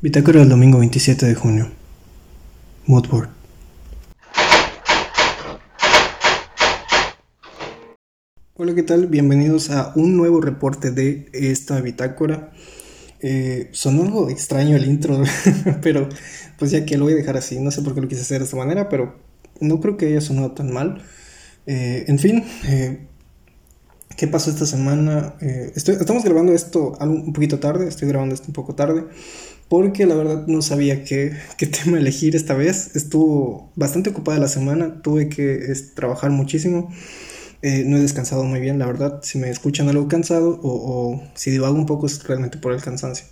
[0.00, 1.72] Bitácora del domingo 27 de junio.
[2.86, 3.30] Moodboard.
[8.54, 9.08] Hola, ¿qué tal?
[9.08, 12.52] Bienvenidos a un nuevo reporte de esta bitácora.
[13.22, 15.20] Eh, sonó algo extraño el intro,
[15.82, 16.08] pero
[16.60, 17.58] pues ya que lo voy a dejar así.
[17.58, 19.16] No sé por qué lo quise hacer de esta manera, pero
[19.60, 21.02] no creo que haya sonado tan mal.
[21.66, 23.00] Eh, en fin, eh,
[24.16, 25.34] ¿qué pasó esta semana?
[25.40, 29.04] Eh, estamos grabando esto un poquito tarde, estoy grabando esto un poco tarde
[29.68, 31.36] porque la verdad no sabía qué,
[31.84, 32.96] tema elegir esta vez.
[32.96, 36.90] Estuvo bastante ocupada la semana, tuve que trabajar muchísimo.
[37.60, 39.20] Eh, no he descansado muy bien, la verdad.
[39.22, 43.26] Si me escuchan algo cansado o, si divago un poco es realmente por el cansancio.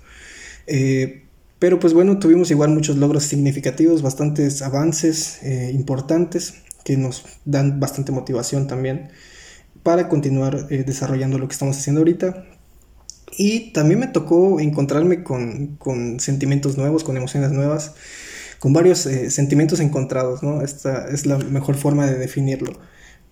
[0.66, 1.22] Eh,
[1.58, 7.80] pero pues bueno, tuvimos igual muchos logros significativos, bastantes avances eh, importantes que nos dan
[7.80, 9.08] bastante motivación también
[9.82, 12.44] para continuar desarrollando lo que estamos haciendo ahorita.
[13.36, 17.94] Y también me tocó encontrarme con, sentimientos nuevos, con emociones nuevas,
[18.58, 20.62] con varios eh, sentimientos encontrados, ¿no?
[20.62, 22.72] Esta es la mejor forma de definirlo.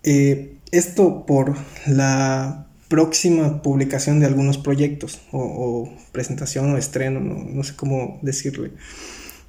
[0.02, 1.54] Eh, esto por
[1.86, 8.72] la próxima publicación de algunos proyectos, o, presentación o estreno, no, sé cómo decirle.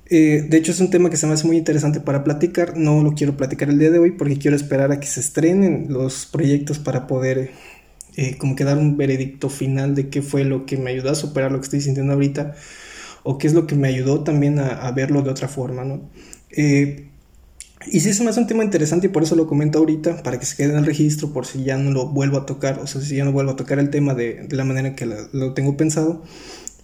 [0.08, 3.02] Eh, de hecho es un tema que se me hace muy interesante para platicar, no
[3.02, 6.28] lo quiero platicar el día de hoy porque quiero esperar a que se estrenen los
[6.28, 7.52] proyectos para poder
[8.16, 11.16] eh, como que dar un veredicto final de qué fue lo que me ayudó a
[11.16, 12.56] superar lo que estoy sintiendo ahorita
[13.24, 16.02] o qué es lo que me ayudó también a, verlo de otra forma, ¿no?
[16.52, 17.08] Eh,
[17.88, 20.40] y sí, se me hace un tema interesante y por eso lo comento ahorita, para
[20.40, 22.88] que se quede en el registro, por si ya no lo vuelvo a tocar, o
[22.88, 25.76] sea, si ya no vuelvo a tocar el tema de, la manera que lo tengo
[25.76, 26.24] pensado,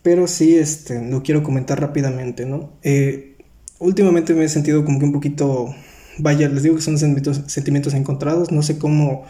[0.01, 2.73] pero sí, este, lo quiero comentar rápidamente, ¿no?
[2.83, 3.37] Eh,
[3.79, 5.75] últimamente me he sentido como que un poquito,
[6.17, 9.25] vaya, les digo que son sentimientos, sentimientos encontrados, no sé cómo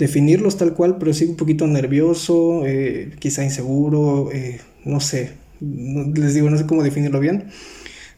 [0.00, 6.32] definirlos tal cual, pero sí un poquito nervioso, eh, quizá inseguro, eh, no sé, les
[6.32, 7.48] digo, no sé cómo definirlo bien,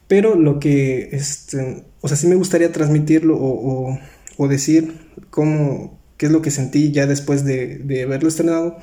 [0.07, 3.99] pero lo que, este, o sea, sí me gustaría transmitirlo o,
[4.37, 4.95] o, decir
[5.31, 8.77] cómo, qué es lo que sentí ya después de, de, haberlo estrenado,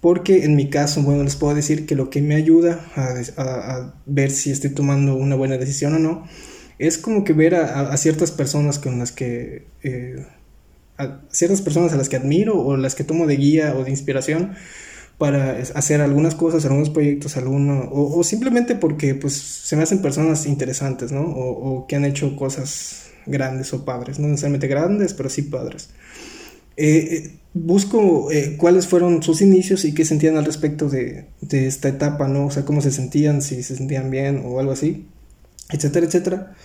[0.00, 3.94] porque en mi caso, bueno, les puedo decir que lo que me ayuda a, a,
[4.06, 6.24] ver si estoy tomando una buena decisión o no,
[6.78, 9.66] es como que ver a, ciertas personas con las que...
[9.82, 10.24] Eh,
[10.98, 13.90] a ciertas personas a las que admiro o las que tomo de guía o de
[13.90, 14.52] inspiración
[15.18, 20.44] para hacer algunas cosas, algunos proyectos, alguno, o, simplemente porque pues se me hacen personas
[20.46, 21.22] interesantes, ¿no?
[21.22, 25.88] O, que han hecho cosas grandes o padres, no necesariamente grandes, pero sí padres.
[26.76, 31.66] Eh, eh, busco eh, cuáles fueron sus inicios y qué sentían al respecto de, de,
[31.66, 32.46] esta etapa, ¿no?
[32.46, 35.06] O sea, cómo se sentían, si se sentían bien o algo así,
[35.70, 36.56] etcétera, etcétera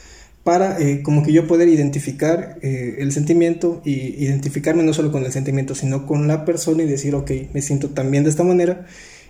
[0.43, 5.23] para eh, como que yo poder identificar eh, el sentimiento y identificarme no solo con
[5.23, 8.87] el sentimiento, sino con la persona y decir, ok, me siento también de esta manera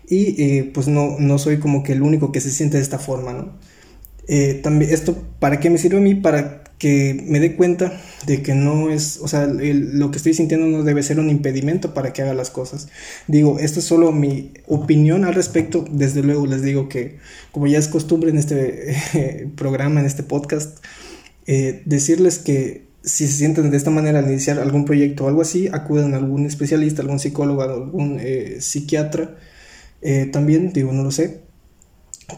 [0.07, 2.99] y eh, pues no, no soy como que el único que se siente de esta
[2.99, 3.53] forma, ¿no?
[4.63, 6.15] También, ¿Esto para qué me sirve a mí?
[6.15, 10.65] Para que me dé cuenta de que no es, o sea, lo que estoy sintiendo
[10.65, 12.87] no debe ser un impedimento para que haga las cosas.
[13.27, 15.85] Digo, esto es solo mi opinión al respecto.
[15.91, 17.19] Desde luego les digo que,
[17.51, 20.83] como ya es costumbre en este programa, en este podcast,
[21.45, 25.41] eh, decirles que si se sienten de esta manera al iniciar algún proyecto o algo
[25.41, 29.37] así, acuden a algún especialista, algún psicólogo, algún eh, psiquiatra,
[30.01, 31.41] eh, también, digo, no lo sé,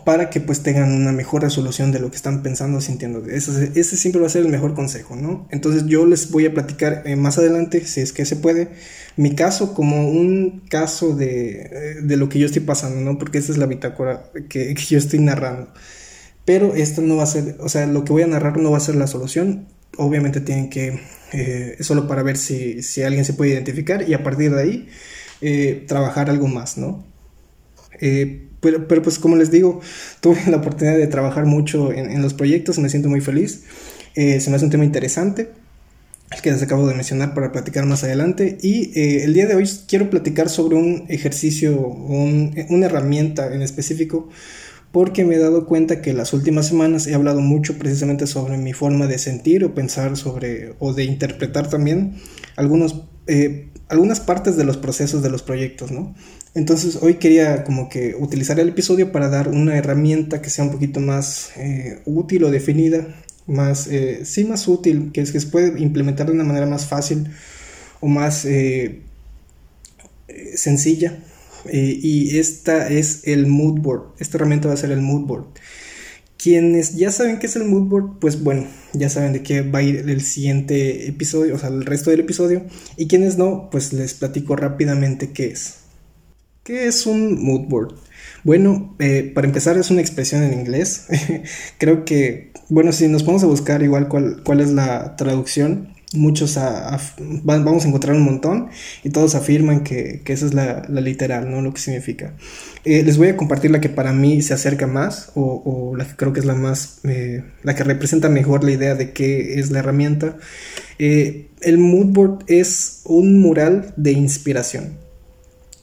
[0.05, 3.25] para que pues tengan una mejor resolución de lo que están pensando o sintiendo.
[3.25, 5.47] Ese, ese, siempre va a ser el mejor consejo, ¿no?
[5.51, 8.69] Entonces yo les voy a platicar más adelante, si es que se puede,
[9.15, 13.17] mi caso como un caso de, de lo que yo estoy pasando, ¿no?
[13.17, 15.73] Porque esta es la bitácora que, yo estoy narrando.
[16.45, 18.77] Pero esto no va a ser, o sea, lo que voy a narrar no va
[18.77, 19.67] a ser la solución.
[19.97, 20.99] Obviamente tienen que,
[21.31, 24.89] eh, solo para ver si, alguien se puede identificar y a partir de ahí
[25.41, 27.12] eh, trabajar algo más, ¿no?
[27.99, 29.81] Eh, pero, pues como les digo,
[30.21, 33.63] tuve la oportunidad de trabajar mucho en, los proyectos, me siento muy feliz.
[34.15, 35.49] se me hace un tema interesante,
[36.31, 38.57] el que les acabo de mencionar para platicar más adelante.
[38.61, 44.29] Y el día de hoy quiero platicar sobre un ejercicio, una herramienta en específico
[44.93, 48.73] porque me he dado cuenta que las últimas semanas he hablado mucho precisamente sobre mi
[48.73, 52.17] forma de sentir o pensar sobre o de interpretar también
[52.55, 56.13] algunos, eh, algunas partes de los procesos de los proyectos, ¿no?
[56.55, 60.71] Entonces hoy quería como que utilizar el episodio para dar una herramienta que sea un
[60.71, 63.07] poquito más eh, útil o definida,
[63.47, 66.85] más, eh, sí más útil, que, es, que se puede implementar de una manera más
[66.85, 67.27] fácil
[67.99, 68.45] o más
[70.55, 71.19] sencilla
[71.65, 74.01] eh, y esta es el mood board.
[74.19, 75.45] Esta herramienta va a ser el mood board.
[76.37, 79.79] Quienes ya saben qué es el mood board, pues bueno, ya saben de qué va
[79.79, 82.63] a ir el siguiente episodio, o sea, el resto del episodio.
[82.97, 85.82] Y quienes no, pues les platico rápidamente qué es.
[86.63, 87.95] ¿Qué es un mood board?
[88.45, 91.07] Bueno, eh, para empezar es una expresión en inglés.
[91.77, 96.55] Creo que, bueno, si nos vamos a buscar igual cuál, cuál es la traducción, muchos
[96.55, 98.69] vamos a encontrar un montón
[99.03, 101.61] y todos afirman que, que esa es la, literal, ¿no?
[101.61, 102.33] Lo que significa.
[102.85, 106.15] Eh, les voy a compartir la que para mí se acerca más o, la que
[106.15, 109.69] creo que es la más, eh, la que representa mejor la idea de qué es
[109.69, 110.37] la herramienta.
[110.97, 115.03] El moodboard es un mural de inspiración.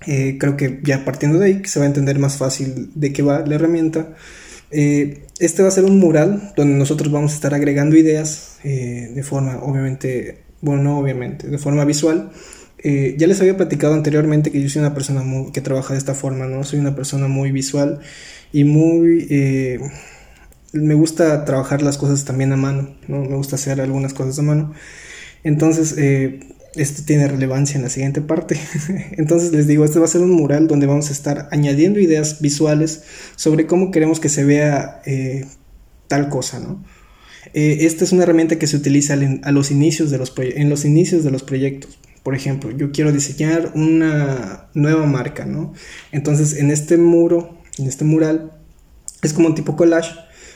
[0.00, 3.44] Creo que ya partiendo de ahí se va a entender más fácil de qué va
[3.47, 4.14] la herramienta.
[4.70, 9.11] Eh, este va a ser un mural donde nosotros vamos a estar agregando ideas eh,
[9.14, 12.31] de forma, obviamente, bueno, no obviamente, de forma visual.
[12.82, 16.14] Eh, ya les había platicado anteriormente que yo soy una persona que trabaja de esta
[16.14, 16.64] forma, ¿no?
[16.64, 18.00] Soy una persona muy visual
[18.52, 19.26] y muy...
[20.73, 23.23] me gusta trabajar las cosas también a mano, ¿no?
[23.23, 24.73] Me gusta hacer algunas cosas a mano.
[25.43, 25.97] Entonces,
[26.75, 28.59] esto tiene relevancia en la siguiente parte.
[29.13, 32.41] Entonces les digo, este va a ser un mural donde vamos a estar añadiendo ideas
[32.41, 33.03] visuales
[33.37, 35.47] sobre cómo queremos que se vea eh,
[36.09, 36.85] tal cosa, ¿no?
[37.55, 40.85] Eh, esta es una herramienta que se utiliza a los inicios de los en los
[40.85, 41.99] inicios de los proyectos.
[42.23, 45.73] Por ejemplo, yo quiero diseñar una nueva marca, ¿no?
[46.13, 48.53] Entonces en este muro, en este mural,
[49.23, 50.13] es como un tipo collage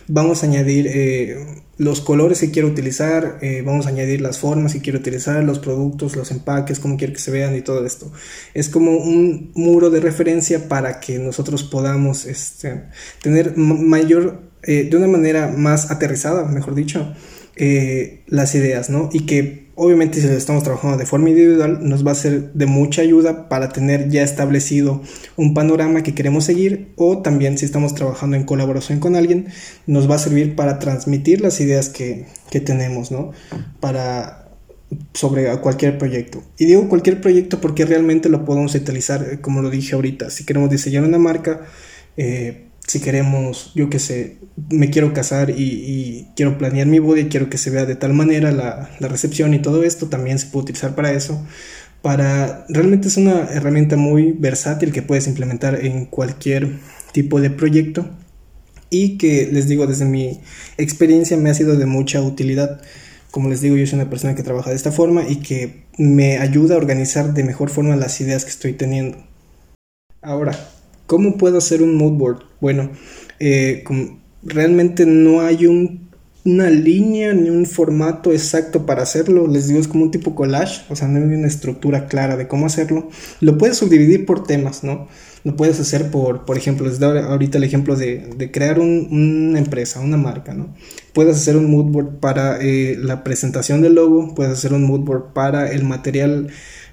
[0.08, 4.72] vamos a añadir eh, los colores que quiero utilizar, eh, vamos a añadir las formas
[4.72, 8.12] que quiero utilizar, los productos, los empaques, cómo quiero que se vean y todo esto.
[8.52, 12.84] Es como un muro de referencia para que nosotros podamos este,
[13.22, 17.14] tener mayor, eh, de una manera más aterrizada, mejor dicho,
[18.26, 19.10] las ideas, ¿no?
[19.12, 22.66] Y que Obviamente si lo estamos trabajando de forma individual nos va a ser de
[22.66, 25.02] mucha ayuda para tener ya establecido
[25.36, 29.48] un panorama que queremos seguir o también si estamos trabajando en colaboración con alguien
[29.88, 33.32] nos va a servir para transmitir las ideas que, que tenemos, ¿no?
[33.80, 34.48] Para
[35.12, 36.44] sobre cualquier proyecto.
[36.56, 40.44] Y digo cualquier proyecto porque realmente lo podemos utilizar, eh, como lo dije ahorita, si
[40.44, 41.62] queremos diseñar una marca,
[42.16, 44.36] eh, si queremos, yo qué sé,
[44.70, 48.14] me quiero casar y, quiero planear mi boda y quiero que se vea de tal
[48.14, 51.44] manera la, recepción y todo esto, también se puede utilizar para eso.
[52.02, 56.78] Para, realmente es una herramienta muy versátil que puedes implementar en cualquier
[57.10, 58.08] tipo de proyecto
[58.90, 60.38] y que les digo desde mi
[60.78, 62.80] experiencia me ha sido de mucha utilidad.
[63.32, 66.38] Como les digo, yo soy una persona que trabaja de esta forma y que me
[66.38, 69.18] ayuda a organizar de mejor forma las ideas que estoy teniendo.
[70.22, 70.56] Ahora,
[71.06, 72.38] ¿Cómo puedo hacer un mood board?
[72.60, 72.90] Bueno,
[73.38, 73.84] eh,
[74.42, 75.66] realmente no hay
[76.44, 79.46] una línea ni un formato exacto para hacerlo.
[79.46, 82.48] Les digo, es como un tipo collage, o sea, no hay una estructura clara de
[82.48, 83.08] cómo hacerlo.
[83.40, 85.08] Lo puedes subdividir por temas, ¿no?
[85.44, 90.00] Lo puedes hacer por, por ejemplo, les doy ahorita el ejemplo de, crear una empresa,
[90.00, 90.74] una marca, ¿no?
[91.12, 95.00] Puedes hacer un mood board para eh, la presentación del logo, puedes hacer un mood
[95.00, 96.48] board para el material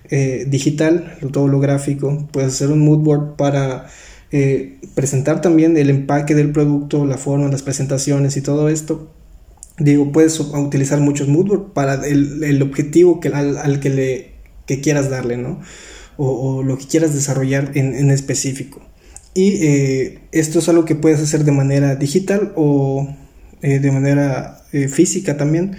[0.10, 3.88] eh, digital, todo lo gráfico, puedes hacer un mood board para
[4.32, 9.12] eh, presentar también el empaque del producto, la forma, las presentaciones y todo esto.
[9.78, 14.32] Digo, puedes utilizar muchos mood board para el, objetivo que, al, que, le,
[14.66, 15.62] que quieras darle, ¿no?
[16.18, 18.82] O, lo que quieras desarrollar en, específico.
[19.34, 23.08] Y eh, esto es algo que puedes hacer de manera digital o
[23.62, 25.78] de manera física también.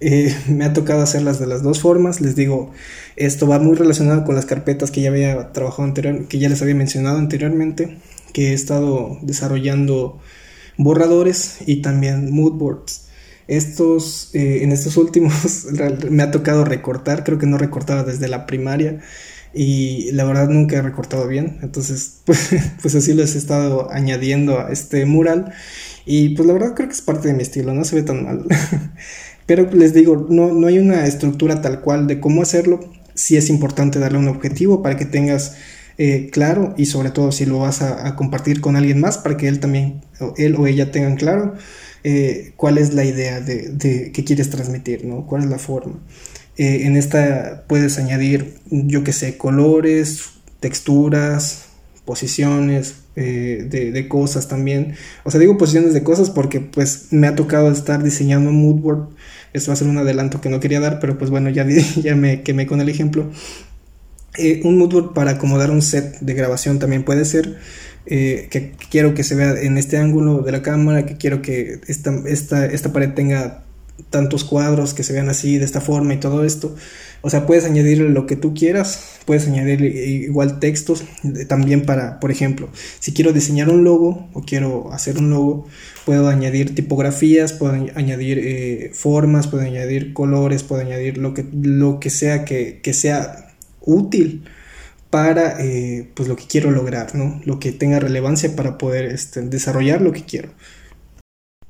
[0.00, 2.20] Eh, me ha tocado hacerlas de las dos formas.
[2.20, 2.72] Les digo,
[3.16, 6.62] esto va muy relacionado con las carpetas que ya había trabajado anterior, que ya les
[6.62, 7.98] había mencionado anteriormente,
[8.32, 10.20] que he estado desarrollando
[10.76, 13.06] borradores y también mood boards.
[13.48, 15.66] Estos, eh, en estos últimos
[16.10, 19.00] me ha tocado recortar, creo que no recortaba desde la primaria
[19.54, 22.50] y la verdad nunca he recortado bien, entonces pues,
[22.82, 25.52] pues así les he estado añadiendo a este mural
[26.04, 28.24] y pues la verdad creo que es parte de mi estilo, no se ve tan
[28.24, 28.46] mal.
[29.48, 32.80] Pero les digo, no, no hay una estructura tal cual de cómo hacerlo.
[33.14, 35.54] Sí es importante darle un objetivo para que tengas
[35.96, 39.48] eh, claro y sobre todo si lo vas a, compartir con alguien más para que
[39.48, 41.54] él también, o él o ella tengan claro
[42.04, 45.26] eh, cuál es la idea de, de, que quieres transmitir, ¿no?
[45.26, 45.98] Cuál es la forma.
[46.58, 50.24] Eh, en esta puedes añadir, yo que sé, colores,
[50.60, 51.68] texturas,
[52.04, 54.94] posiciones de, de, cosas también.
[55.24, 58.80] O sea, digo posiciones de cosas porque pues me ha tocado estar diseñando un mood
[58.80, 59.08] board
[59.52, 62.14] esto va a ser un adelanto que no quería dar, pero pues bueno, ya, ya
[62.14, 63.30] me quemé con el ejemplo.
[64.36, 67.58] Eh, un moodboard para acomodar un set de grabación también puede ser.
[68.10, 71.80] Eh, que quiero que se vea en este ángulo de la cámara, que quiero que
[71.88, 73.64] esta, esta, esta pared tenga
[74.10, 76.74] tantos cuadros que se vean así, de esta forma y todo esto.
[77.20, 81.04] O sea, puedes añadirle lo que tú quieras, puedes añadirle igual textos
[81.48, 82.68] también para, por ejemplo,
[83.00, 85.66] si quiero diseñar un logo o quiero hacer un logo,
[86.04, 91.98] puedo añadir tipografías, puedo añadir eh, formas, puedo añadir colores, puedo añadir lo que, lo
[91.98, 94.44] que sea que, sea útil
[95.10, 97.40] para eh, pues lo que quiero lograr, ¿no?
[97.44, 100.50] Lo que tenga relevancia para poder este, desarrollar lo que quiero.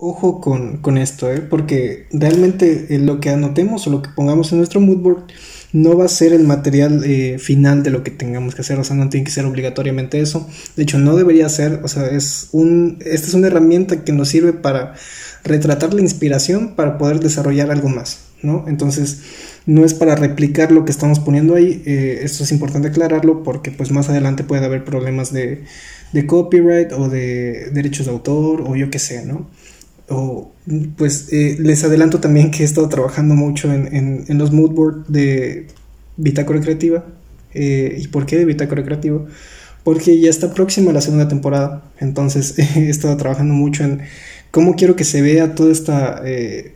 [0.00, 1.40] Ojo con, esto, ¿eh?
[1.40, 5.25] porque realmente eh, lo que anotemos o lo que pongamos en nuestro moodboard
[5.73, 8.85] no va a ser el material eh, final de lo que tengamos que hacer, o
[8.85, 10.49] sea, no tiene que ser obligatoriamente eso.
[10.76, 14.28] De hecho, no debería ser, o sea, es un, esta es una herramienta que nos
[14.28, 14.95] sirve para
[15.43, 18.67] retratar la inspiración para poder desarrollar algo más, ¿no?
[18.69, 19.23] Entonces,
[19.67, 23.73] no es para replicar lo que estamos poniendo ahí, eh, esto es importante aclararlo porque
[23.73, 25.64] pues más adelante puede haber problemas de,
[26.12, 29.49] de copyright o de derechos de autor o yo qué sé, ¿no?
[30.09, 30.53] O
[30.97, 35.67] pues eh, les adelanto también que he estado trabajando mucho en, en, los mood de
[36.17, 37.05] Bitácora Creativa.
[37.55, 39.25] Eh, ¿Y por qué de Bitácora Creativa?
[39.85, 41.91] Porque ya está próxima la segunda temporada.
[42.00, 44.00] Entonces he estado trabajando mucho en
[44.50, 46.75] cómo quiero que se vea toda esta, eh,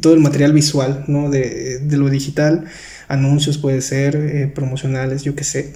[0.00, 1.30] todo el material visual ¿no?
[1.30, 2.64] de, de, lo digital.
[3.06, 5.74] Anuncios puede ser, promocionales, yo qué sé.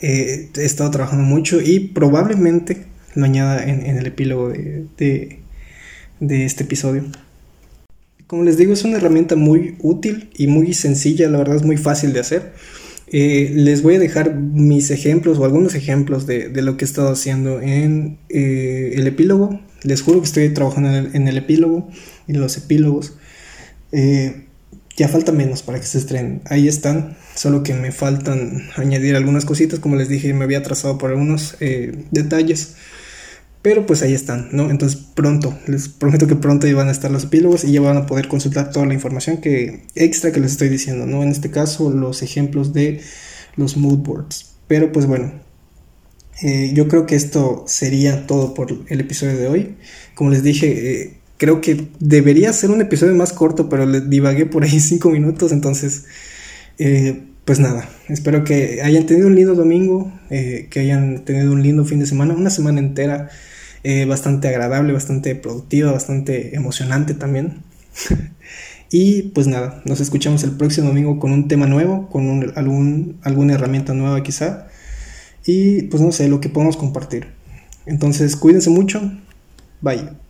[0.00, 5.40] he estado trabajando mucho y probablemente lo añada en, en el epílogo de
[6.20, 7.04] de este episodio.
[8.26, 11.76] Como les digo, es una herramienta muy útil y muy sencilla, la verdad es muy
[11.76, 12.52] fácil de hacer.
[13.12, 17.10] Eh, les voy a dejar mis ejemplos o algunos ejemplos de, lo que he estado
[17.10, 19.60] haciendo en eh, el epílogo.
[19.82, 21.88] Les juro que estoy trabajando en el, epílogo
[22.28, 23.14] y los epílogos.
[23.90, 24.44] Eh,
[24.96, 26.42] ya falta menos para que se estrenen.
[26.44, 29.80] Ahí están, solo que me faltan añadir algunas cositas.
[29.80, 31.56] Como les dije, me había trazado por algunos
[32.10, 32.76] detalles.
[33.62, 34.70] Pero pues ahí están, ¿no?
[34.70, 37.98] Entonces pronto, les prometo que pronto ya van a estar los epílogos y ya van
[37.98, 41.22] a poder consultar toda la información que extra que les estoy diciendo, ¿no?
[41.22, 43.00] En este caso los ejemplos de
[43.56, 44.52] los mood boards.
[44.66, 45.32] Pero pues bueno,
[46.42, 49.76] eh, yo creo que esto sería todo por el episodio de hoy.
[50.14, 54.46] Como les dije, eh, creo que debería ser un episodio más corto, pero le divagué
[54.46, 56.04] por ahí cinco minutos, entonces...
[56.78, 61.84] Eh, pues nada, espero que hayan tenido un lindo domingo, que hayan tenido un lindo
[61.84, 63.28] fin de semana, una semana entera
[63.82, 67.64] eh, bastante agradable, bastante productiva, bastante emocionante también.
[68.92, 73.54] y pues nada, nos escuchamos el próximo domingo con un tema nuevo, con algún, alguna
[73.54, 74.68] herramienta nueva quizá.
[75.44, 77.26] Y pues no sé, lo que podemos compartir.
[77.84, 79.02] Entonces cuídense mucho.
[79.80, 80.29] Bye.